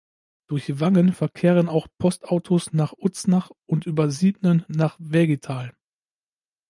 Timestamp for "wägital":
4.97-5.75